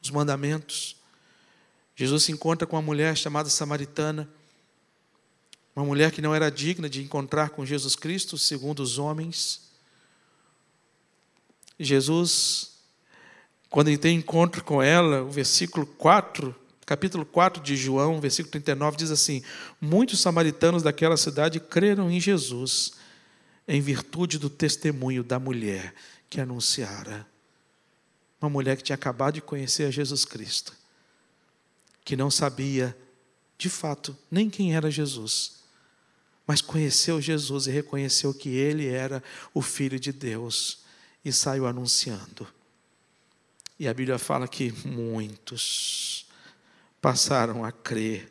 [0.00, 0.96] os mandamentos,
[1.96, 4.28] Jesus se encontra com uma mulher chamada samaritana,
[5.74, 9.69] uma mulher que não era digna de encontrar com Jesus Cristo, segundo os homens.
[11.80, 12.72] Jesus,
[13.70, 18.98] quando ele tem encontro com ela, o versículo 4, capítulo 4 de João, versículo 39,
[18.98, 19.42] diz assim:
[19.80, 22.92] Muitos samaritanos daquela cidade creram em Jesus,
[23.66, 25.94] em virtude do testemunho da mulher
[26.28, 27.26] que anunciara.
[28.42, 30.74] Uma mulher que tinha acabado de conhecer a Jesus Cristo,
[32.04, 32.96] que não sabia,
[33.56, 35.60] de fato, nem quem era Jesus,
[36.46, 39.22] mas conheceu Jesus e reconheceu que ele era
[39.54, 40.89] o Filho de Deus
[41.24, 42.46] e saiu anunciando.
[43.78, 46.26] E a Bíblia fala que muitos
[47.00, 48.30] passaram a crer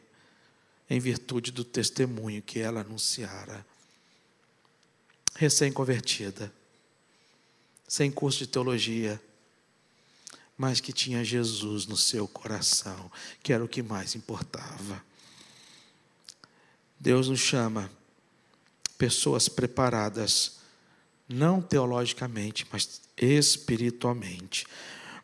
[0.90, 3.66] em virtude do testemunho que ela anunciara.
[5.36, 6.54] Recém-convertida,
[7.88, 9.22] sem curso de teologia,
[10.58, 13.10] mas que tinha Jesus no seu coração,
[13.42, 15.04] que era o que mais importava.
[17.00, 17.90] Deus nos chama
[18.98, 20.59] pessoas preparadas,
[21.30, 24.66] não teologicamente, mas espiritualmente.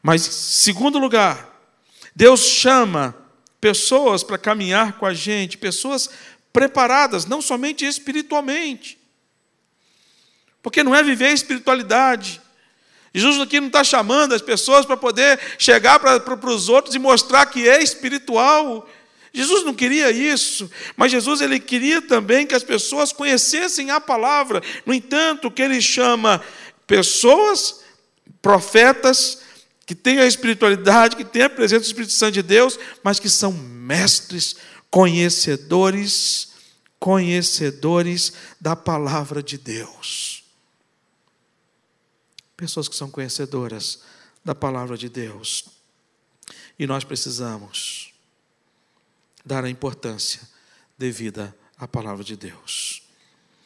[0.03, 1.59] Mas, segundo lugar,
[2.15, 3.15] Deus chama
[3.59, 6.09] pessoas para caminhar com a gente, pessoas
[6.53, 8.99] preparadas, não somente espiritualmente.
[10.61, 12.41] Porque não é viver a espiritualidade.
[13.13, 16.99] Jesus aqui não está chamando as pessoas para poder chegar para, para os outros e
[16.99, 18.87] mostrar que é espiritual.
[19.35, 24.61] Jesus não queria isso, mas Jesus ele queria também que as pessoas conhecessem a palavra.
[24.85, 26.41] No entanto, que ele chama
[26.87, 27.81] pessoas,
[28.41, 29.41] profetas,
[29.85, 33.29] que têm a espiritualidade, que têm a presença do Espírito Santo de Deus, mas que
[33.29, 34.55] são mestres,
[34.89, 36.53] conhecedores,
[36.97, 40.45] conhecedores da palavra de Deus.
[42.55, 44.01] Pessoas que são conhecedoras
[44.45, 45.65] da palavra de Deus.
[46.79, 48.14] E nós precisamos
[49.45, 50.41] dar a importância
[50.97, 53.03] devida à palavra de Deus.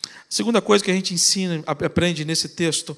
[0.06, 2.98] A segunda coisa que a gente ensina, aprende nesse texto,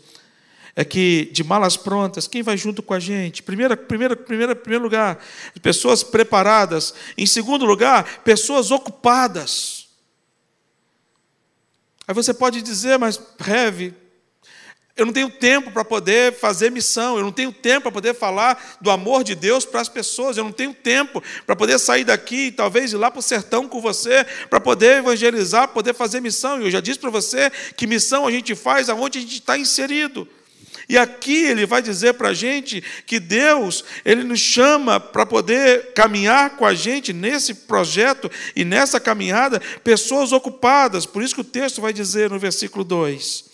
[0.75, 3.43] é que de malas prontas, quem vai junto com a gente?
[3.43, 5.23] Primeira, primeira, primeira, primeiro lugar,
[5.61, 6.93] pessoas preparadas.
[7.17, 9.89] Em segundo lugar, pessoas ocupadas.
[12.07, 13.93] Aí você pode dizer, mas Reve,
[14.95, 18.77] eu não tenho tempo para poder fazer missão, eu não tenho tempo para poder falar
[18.81, 22.47] do amor de Deus para as pessoas, eu não tenho tempo para poder sair daqui
[22.47, 26.59] e talvez ir lá para o sertão com você, para poder evangelizar, poder fazer missão.
[26.61, 29.57] E eu já disse para você que missão a gente faz aonde a gente está
[29.57, 30.27] inserido.
[30.89, 35.93] E aqui ele vai dizer para a gente que Deus, ele nos chama para poder
[35.93, 41.05] caminhar com a gente nesse projeto e nessa caminhada, pessoas ocupadas.
[41.05, 43.50] Por isso que o texto vai dizer no versículo 2: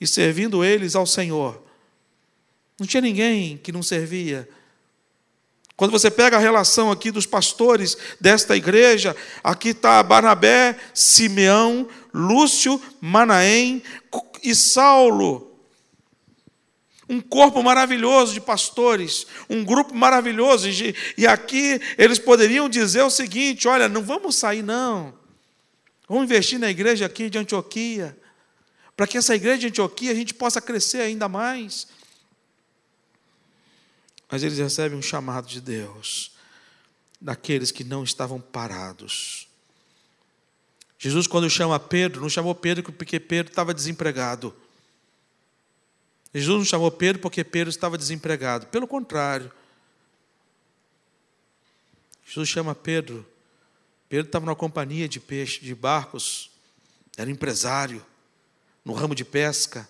[0.00, 1.62] e servindo eles ao Senhor.
[2.78, 4.48] Não tinha ninguém que não servia.
[5.76, 12.80] Quando você pega a relação aqui dos pastores desta igreja, aqui está Barnabé, Simeão, Lúcio,
[13.00, 13.82] Manaém
[14.42, 15.50] e Saulo.
[17.08, 20.68] Um corpo maravilhoso de pastores, um grupo maravilhoso.
[21.18, 25.12] E aqui eles poderiam dizer o seguinte: olha, não vamos sair, não.
[26.08, 28.16] Vamos investir na igreja aqui de Antioquia
[28.96, 31.88] para que essa igreja de Antioquia a gente possa crescer ainda mais.
[34.30, 36.32] Mas eles recebem um chamado de Deus,
[37.20, 39.48] daqueles que não estavam parados.
[40.98, 44.54] Jesus, quando chama Pedro, não chamou Pedro porque Pedro estava desempregado.
[46.32, 48.66] Jesus não chamou Pedro porque Pedro estava desempregado.
[48.68, 49.52] Pelo contrário.
[52.26, 53.26] Jesus chama Pedro.
[54.08, 56.50] Pedro estava numa companhia de peixe, de barcos,
[57.16, 58.04] era empresário
[58.84, 59.88] no ramo de pesca.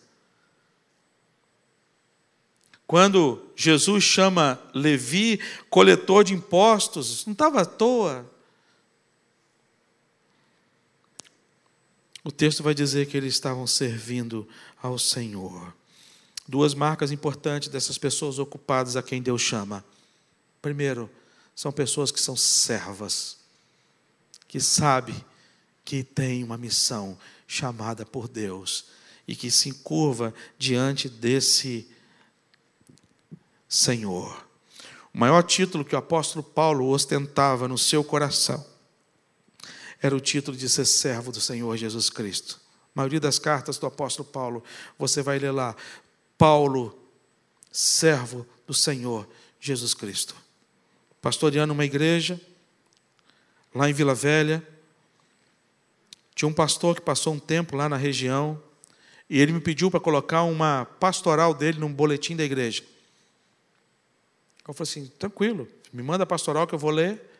[2.86, 8.30] Quando Jesus chama Levi coletor de impostos, não estava à toa.
[12.22, 14.48] O texto vai dizer que eles estavam servindo
[14.82, 15.74] ao Senhor.
[16.46, 19.84] Duas marcas importantes dessas pessoas ocupadas a quem Deus chama.
[20.60, 21.10] Primeiro,
[21.54, 23.38] são pessoas que são servas,
[24.46, 25.14] que sabem
[25.84, 28.86] que têm uma missão chamada por Deus
[29.26, 31.88] e que se curva diante desse
[33.68, 34.46] Senhor.
[35.12, 38.64] O maior título que o apóstolo Paulo ostentava no seu coração
[40.02, 42.60] era o título de ser servo do Senhor Jesus Cristo.
[42.94, 44.62] A maioria das cartas do apóstolo Paulo,
[44.98, 45.74] você vai ler lá,
[46.36, 46.98] Paulo,
[47.72, 49.26] servo do Senhor
[49.58, 50.36] Jesus Cristo.
[51.22, 52.38] Pastoreando uma igreja,
[53.74, 54.62] lá em Vila Velha,
[56.34, 58.60] tinha um pastor que passou um tempo lá na região
[59.28, 62.82] e ele me pediu para colocar uma pastoral dele num boletim da igreja.
[64.66, 67.30] Eu falei assim: tranquilo, me manda a pastoral que eu vou ler.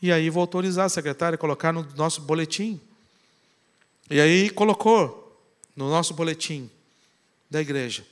[0.00, 2.80] E aí vou autorizar a secretária a colocar no nosso boletim.
[4.08, 5.42] E aí colocou
[5.74, 6.70] no nosso boletim
[7.50, 8.06] da igreja.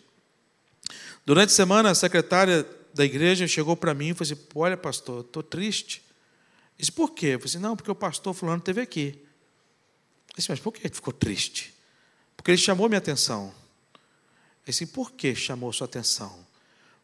[1.25, 5.20] Durante a semana, a secretária da igreja chegou para mim e falou assim: Olha, pastor,
[5.20, 6.03] estou triste.
[6.77, 7.27] Eu disse: Por quê?
[7.27, 9.26] Eu falei assim: Não, porque o pastor Fulano esteve aqui.
[10.37, 11.75] Disse, mas por que ficou triste?
[12.37, 13.53] Porque ele chamou minha atenção.
[13.94, 16.46] Eu disse, por que chamou sua atenção?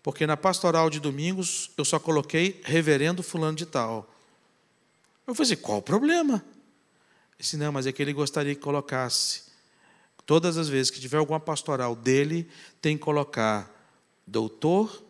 [0.03, 4.13] Porque na pastoral de domingos eu só coloquei reverendo fulano de tal.
[5.27, 6.35] Eu falei qual o problema?
[6.35, 9.45] Ele disse, não, mas é que ele gostaria que colocasse.
[10.27, 12.49] Todas as vezes que tiver alguma pastoral dele,
[12.81, 13.71] tem que colocar
[14.27, 15.03] doutor,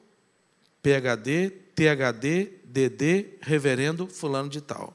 [0.82, 4.94] PhD, THD, DD, reverendo fulano de tal.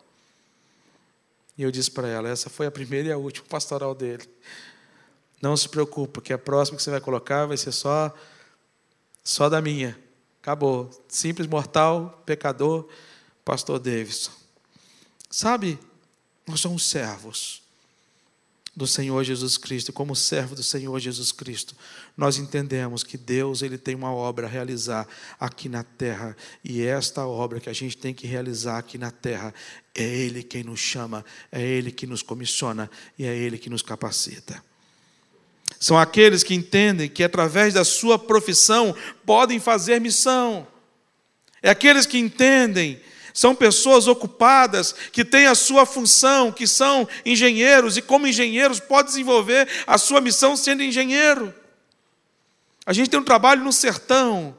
[1.58, 4.24] E eu disse para ela: essa foi a primeira e a última pastoral dele.
[5.42, 8.13] Não se preocupe, porque a próxima que você vai colocar vai ser só
[9.23, 10.00] só da minha.
[10.42, 10.90] Acabou.
[11.08, 12.88] Simples mortal, pecador,
[13.44, 14.32] pastor Davidson.
[15.29, 15.77] Sabe?
[16.48, 17.67] Nós somos servos
[18.78, 21.75] do Senhor Jesus Cristo, como servo do Senhor Jesus Cristo,
[22.15, 25.08] nós entendemos que Deus ele tem uma obra a realizar
[25.40, 29.52] aqui na terra, e esta obra que a gente tem que realizar aqui na terra,
[29.96, 33.82] é Ele quem nos chama, é Ele que nos comissiona e é Ele que nos
[33.82, 34.63] capacita.
[35.80, 40.67] São aqueles que entendem que através da sua profissão podem fazer missão.
[41.63, 43.02] É aqueles que entendem
[43.38, 49.10] são pessoas ocupadas, que têm a sua função, que são engenheiros, e como engenheiros pode
[49.10, 51.54] desenvolver a sua missão sendo engenheiro.
[52.83, 54.58] A gente tem um trabalho no sertão,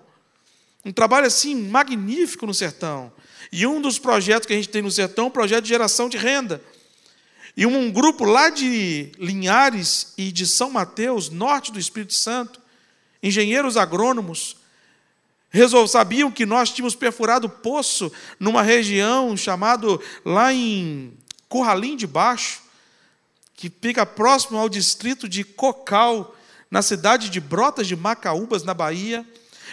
[0.84, 3.12] um trabalho assim magnífico no sertão.
[3.50, 6.08] E um dos projetos que a gente tem no sertão é um projeto de geração
[6.08, 6.62] de renda.
[7.56, 12.60] E um grupo lá de Linhares e de São Mateus, norte do Espírito Santo,
[13.20, 14.57] engenheiros agrônomos,
[15.86, 21.12] sabiam que nós tínhamos perfurado poço numa região chamado lá em
[21.48, 22.62] Curralim de Baixo,
[23.56, 26.34] que fica próximo ao distrito de Cocal,
[26.70, 29.26] na cidade de Brotas de Macaúbas, na Bahia.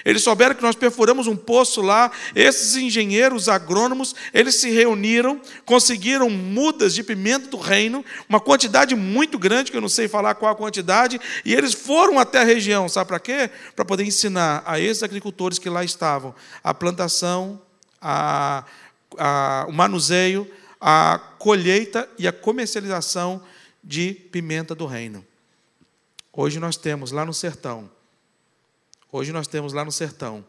[0.03, 2.11] Eles souberam que nós perfuramos um poço lá.
[2.35, 9.37] Esses engenheiros agrônomos, eles se reuniram, conseguiram mudas de pimenta do reino, uma quantidade muito
[9.37, 12.89] grande, que eu não sei falar qual a quantidade, e eles foram até a região,
[12.89, 13.49] sabe para quê?
[13.75, 17.61] Para poder ensinar a esses agricultores que lá estavam a plantação,
[18.01, 18.65] a,
[19.17, 23.41] a, o manuseio, a colheita e a comercialização
[23.83, 25.25] de pimenta do reino.
[26.33, 27.89] Hoje nós temos lá no sertão
[29.15, 30.45] Hoje nós temos lá no sertão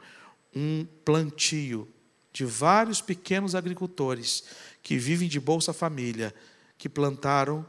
[0.53, 1.89] um plantio
[2.33, 4.43] de vários pequenos agricultores
[4.83, 6.35] que vivem de Bolsa Família,
[6.77, 7.65] que plantaram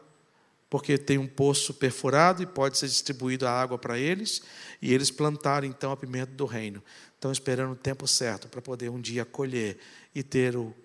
[0.72, 4.42] porque tem um poço perfurado e pode ser distribuído a água para eles,
[4.82, 6.82] e eles plantaram então a pimenta do reino.
[7.14, 9.78] Estão esperando o tempo certo para poder um dia colher
[10.16, 10.76] e ter o,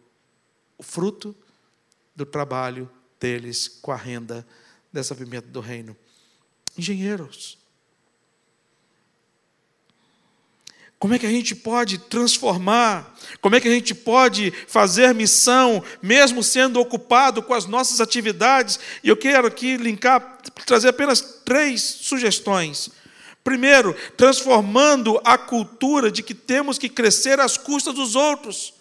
[0.77, 1.35] o fruto
[2.15, 2.87] do trabalho
[3.19, 4.47] deles com a renda
[4.93, 5.97] dessa pimenta do reino.
[6.77, 7.62] Engenheiros,
[11.03, 13.13] Como é que a gente pode transformar?
[13.41, 18.79] Como é que a gente pode fazer missão, mesmo sendo ocupado com as nossas atividades?
[19.03, 22.89] E eu quero aqui linkar, trazer apenas três sugestões.
[23.43, 28.73] Primeiro, transformando a cultura de que temos que crescer às custas dos outros.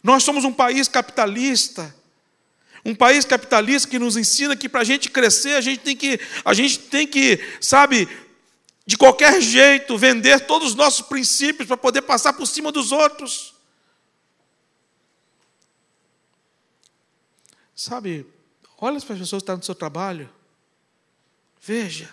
[0.00, 1.92] Nós somos um país capitalista.
[2.84, 6.20] Um país capitalista que nos ensina que para a gente crescer, a gente tem que,
[6.44, 8.06] a gente tem que, sabe,
[8.86, 13.54] de qualquer jeito, vender todos os nossos princípios para poder passar por cima dos outros.
[17.74, 18.26] Sabe,
[18.78, 20.30] olha para as pessoas que estão no seu trabalho,
[21.60, 22.12] veja,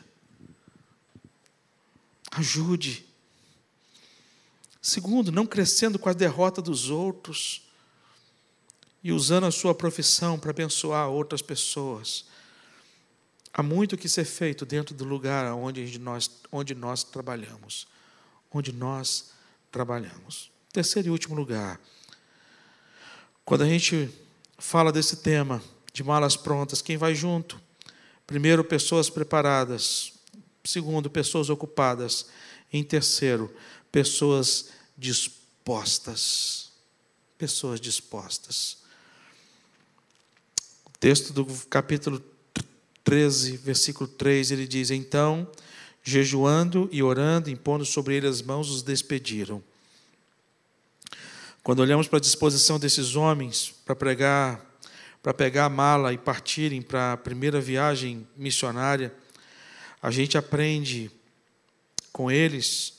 [2.31, 3.05] ajude.
[4.81, 7.61] Segundo, não crescendo com a derrota dos outros
[9.03, 12.25] e usando a sua profissão para abençoar outras pessoas.
[13.53, 17.87] Há muito que ser feito dentro do lugar onde nós, onde nós trabalhamos.
[18.51, 19.31] Onde nós
[19.71, 20.51] trabalhamos.
[20.71, 21.79] Terceiro e último lugar.
[23.43, 24.09] Quando a gente
[24.57, 27.59] fala desse tema de malas prontas, quem vai junto?
[28.25, 30.13] Primeiro, pessoas preparadas.
[30.63, 32.27] Segundo, pessoas ocupadas.
[32.71, 33.53] Em terceiro,
[33.91, 36.71] pessoas dispostas.
[37.37, 38.77] Pessoas dispostas.
[40.85, 42.23] O texto do capítulo
[43.03, 45.47] 13, versículo 3, ele diz: Então,
[46.03, 49.63] jejuando e orando, impondo sobre ele as mãos, os despediram.
[51.63, 54.65] Quando olhamos para a disposição desses homens para pregar,
[55.21, 59.13] para pegar a mala e partirem para a primeira viagem missionária,
[60.01, 61.11] a gente aprende
[62.11, 62.93] com eles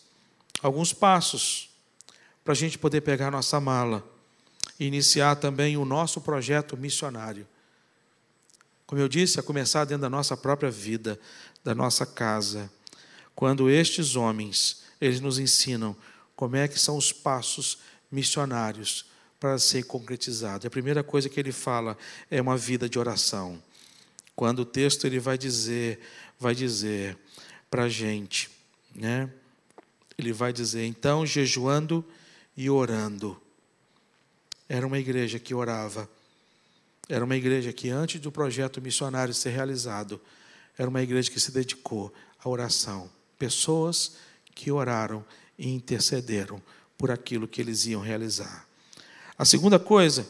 [0.63, 1.71] alguns passos
[2.45, 4.07] para a gente poder pegar nossa mala
[4.79, 7.47] e iniciar também o nosso projeto missionário.
[8.93, 11.19] Como eu disse, a começar dentro da nossa própria vida,
[11.65, 12.71] da nossa casa.
[13.35, 15.97] Quando estes homens, eles nos ensinam
[16.37, 17.79] como é que são os passos
[18.11, 19.07] missionários
[19.41, 20.67] para ser concretizado.
[20.67, 21.97] A primeira coisa que ele fala
[22.31, 23.63] é uma vida de oração.
[24.37, 25.99] Quando o texto ele vai dizer,
[26.39, 27.17] vai dizer
[27.71, 28.51] para a gente,
[28.95, 29.31] né?
[30.19, 32.05] Ele vai dizer, então, jejuando
[32.55, 33.41] e orando.
[34.69, 36.07] Era uma igreja que orava
[37.13, 40.19] era uma igreja que, antes do projeto missionário ser realizado,
[40.79, 42.11] era uma igreja que se dedicou
[42.43, 43.11] à oração.
[43.39, 44.17] Pessoas
[44.55, 45.23] que oraram
[45.59, 46.63] e intercederam
[46.97, 48.67] por aquilo que eles iam realizar.
[49.37, 50.27] A segunda coisa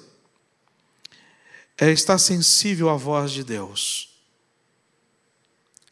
[1.78, 4.20] é estar sensível à voz de Deus.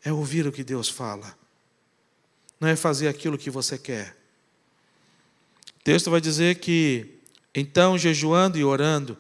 [0.04, 1.38] É ouvir o que Deus fala.
[2.58, 4.16] Não é fazer aquilo que você quer.
[5.78, 7.20] O texto vai dizer que,
[7.54, 9.16] então, jejuando e orando,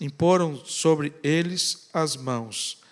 [0.00, 2.82] Imporam sobre eles as mãos.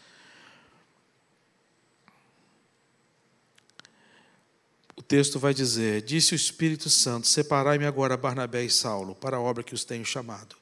[4.97, 9.41] O texto vai dizer: Disse o Espírito Santo: Separai-me agora Barnabé e Saulo para a
[9.41, 10.57] obra que os tenho chamado.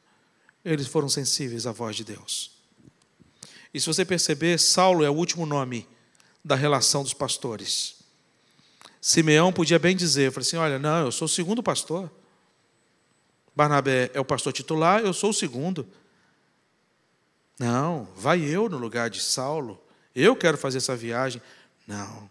[0.64, 2.52] Eles foram sensíveis à voz de Deus.
[3.72, 5.86] E se você perceber, Saulo é o último nome
[6.44, 7.96] da relação dos pastores.
[9.00, 12.10] Simeão podia bem dizer, falou assim: olha, não, eu sou o segundo pastor.
[13.54, 15.86] Barnabé é o pastor titular, eu sou o segundo.
[17.60, 19.78] Não, vai eu no lugar de Saulo.
[20.14, 21.42] Eu quero fazer essa viagem.
[21.86, 22.30] Não.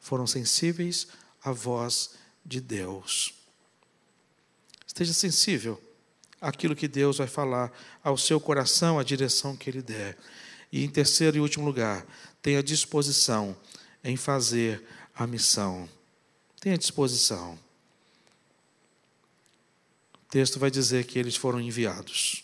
[0.00, 1.06] Foram sensíveis
[1.44, 3.34] à voz de Deus.
[4.84, 5.80] Esteja sensível
[6.40, 7.70] àquilo que Deus vai falar
[8.02, 10.18] ao seu coração, à direção que Ele der.
[10.72, 12.04] E em terceiro e último lugar,
[12.42, 13.56] tenha disposição
[14.02, 15.88] em fazer a missão.
[16.60, 17.56] Tenha disposição.
[20.14, 22.43] O texto vai dizer que eles foram enviados.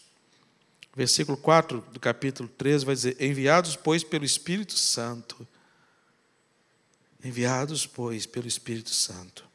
[0.94, 5.46] Versículo 4 do capítulo 13 vai dizer: Enviados, pois, pelo Espírito Santo.
[7.22, 9.48] Enviados, pois, pelo Espírito Santo.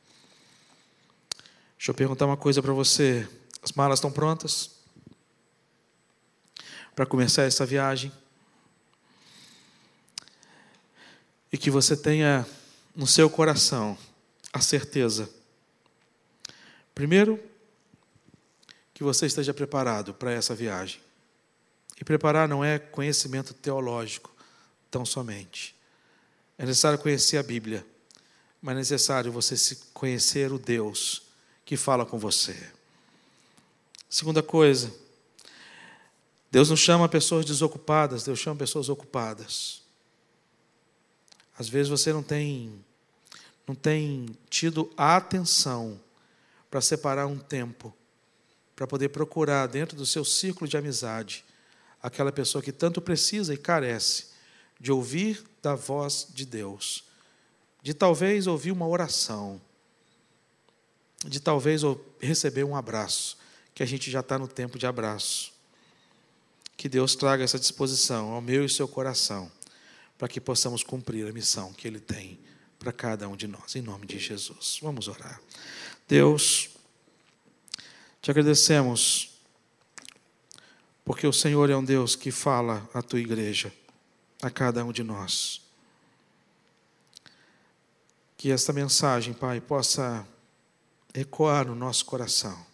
[1.78, 3.28] Deixa eu perguntar uma coisa para você.
[3.62, 4.72] As malas estão prontas?
[6.96, 8.12] Para começar essa viagem?
[11.52, 12.46] E que você tenha
[12.96, 13.98] no seu coração
[14.54, 15.30] a certeza.
[16.94, 17.38] Primeiro,
[18.94, 21.05] que você esteja preparado para essa viagem.
[22.00, 24.34] E preparar não é conhecimento teológico,
[24.92, 25.76] tão somente.
[26.58, 27.86] É necessário conhecer a Bíblia,
[28.62, 29.56] mas é necessário você
[29.94, 31.24] conhecer o Deus
[31.64, 32.72] que fala com você.
[34.10, 34.94] Segunda coisa,
[36.52, 39.82] Deus não chama pessoas desocupadas, Deus chama pessoas ocupadas.
[41.58, 42.84] Às vezes você não tem
[43.68, 46.00] não tem tido a atenção
[46.70, 47.92] para separar um tempo,
[48.76, 51.44] para poder procurar dentro do seu círculo de amizade
[52.06, 54.28] aquela pessoa que tanto precisa e carece
[54.80, 57.04] de ouvir da voz de Deus,
[57.82, 59.60] de talvez ouvir uma oração,
[61.26, 61.82] de talvez
[62.20, 63.40] receber um abraço,
[63.74, 65.52] que a gente já está no tempo de abraço.
[66.78, 69.52] Que Deus traga essa disposição ao meu e seu coração,
[70.16, 72.40] para que possamos cumprir a missão que Ele tem
[72.78, 74.78] para cada um de nós, em nome de Jesus.
[74.80, 75.42] Vamos orar.
[76.08, 76.70] Deus,
[78.22, 79.35] te agradecemos,
[81.06, 83.72] porque o Senhor é um Deus que fala à tua igreja,
[84.42, 85.62] a cada um de nós.
[88.36, 90.28] Que esta mensagem, Pai, possa
[91.14, 92.66] ecoar no nosso coração.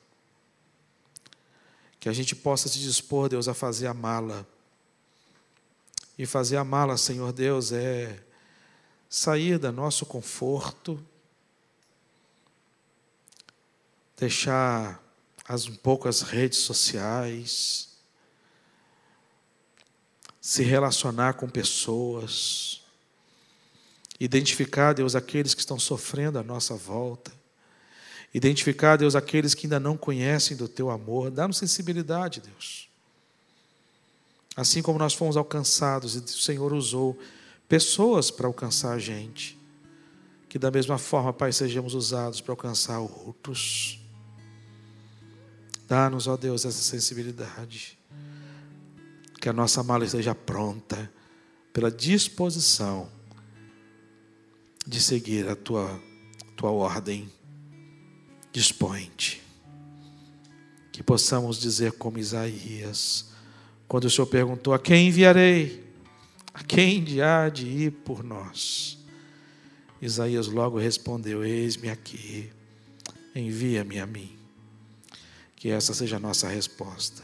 [1.99, 4.47] Que a gente possa se dispor, Deus, a fazer a mala.
[6.17, 8.23] E fazer a mala, Senhor Deus, é
[9.09, 11.03] sair do nosso conforto,
[14.15, 15.03] deixar
[15.45, 17.90] as, um pouco as redes sociais,
[20.41, 22.81] se relacionar com pessoas,
[24.19, 27.31] identificar, Deus, aqueles que estão sofrendo à nossa volta,
[28.33, 32.89] identificar, Deus, aqueles que ainda não conhecem do Teu amor, dá-nos sensibilidade, Deus.
[34.55, 37.17] Assim como nós fomos alcançados e o Senhor usou
[37.69, 39.57] pessoas para alcançar a gente.
[40.49, 43.99] Que da mesma forma, Pai, sejamos usados para alcançar outros.
[45.87, 47.97] Dá-nos, ó Deus, essa sensibilidade.
[49.41, 51.11] Que a nossa mala esteja pronta
[51.73, 53.09] pela disposição
[54.87, 56.01] de seguir a tua,
[56.55, 57.29] tua ordem.
[58.53, 59.41] Dispõe-te.
[60.91, 63.31] Que possamos dizer como Isaías,
[63.87, 65.83] quando o Senhor perguntou: A quem enviarei?
[66.53, 68.97] A quem há de ir por nós?
[70.01, 72.51] Isaías logo respondeu: Eis-me aqui,
[73.35, 74.37] envia-me a mim.
[75.55, 77.23] Que essa seja a nossa resposta,